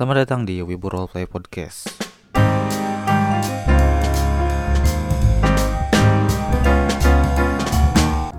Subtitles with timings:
[0.00, 1.92] Selamat datang di Wibu Roleplay Podcast.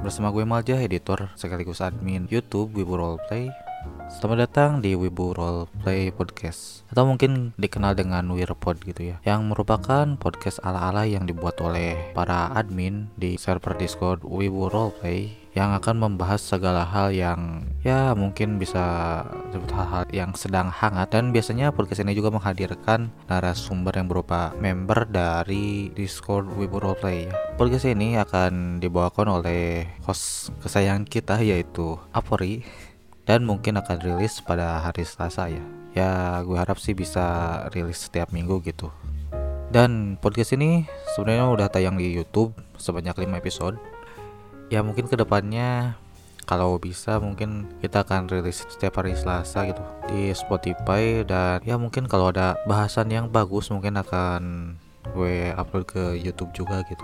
[0.01, 3.53] Bersama gue Malja, editor sekaligus admin YouTube Wibu Roleplay.
[4.09, 10.05] Selamat datang di Wibu Roleplay Podcast Atau mungkin dikenal dengan Wirpod gitu ya Yang merupakan
[10.21, 16.39] podcast ala-ala yang dibuat oleh para admin di server Discord Wibu Roleplay yang akan membahas
[16.39, 19.19] segala hal yang ya mungkin bisa
[19.51, 25.03] disebut hal-hal yang sedang hangat dan biasanya podcast ini juga menghadirkan narasumber yang berupa member
[25.11, 27.35] dari Discord Wibu Roleplay ya.
[27.59, 32.63] Podcast ini akan dibawakan oleh host kesayangan kita yaitu Apori
[33.27, 35.63] dan mungkin akan rilis pada hari Selasa ya.
[35.91, 38.87] Ya gue harap sih bisa rilis setiap minggu gitu.
[39.71, 43.75] Dan podcast ini sebenarnya udah tayang di YouTube sebanyak 5 episode
[44.71, 45.99] ya mungkin ke depannya
[46.47, 52.07] kalau bisa mungkin kita akan rilis setiap hari Selasa gitu di Spotify dan ya mungkin
[52.07, 54.73] kalau ada bahasan yang bagus mungkin akan
[55.11, 57.03] gue upload ke YouTube juga gitu.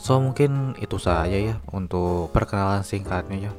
[0.00, 3.52] So mungkin itu saja ya untuk perkenalan singkatnya ya.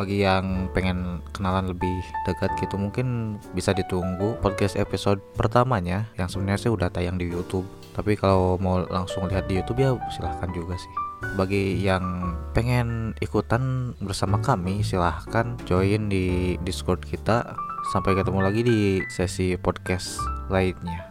[0.00, 6.68] Bagi yang pengen kenalan lebih dekat gitu mungkin bisa ditunggu podcast episode pertamanya yang sebenarnya
[6.68, 7.68] sih udah tayang di YouTube.
[7.92, 13.96] Tapi kalau mau langsung lihat di YouTube ya silahkan juga sih bagi yang pengen ikutan
[13.98, 17.56] bersama kami silahkan join di discord kita.
[17.90, 18.78] Sampai ketemu lagi di
[19.10, 21.10] sesi podcast lainnya.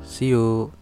[0.00, 0.72] See you